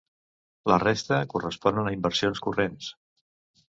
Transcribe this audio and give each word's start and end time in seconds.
La 0.71 0.79
resta 0.85 1.21
corresponen 1.35 1.93
a 1.93 1.95
inversions 2.01 2.45
corrents. 2.49 2.95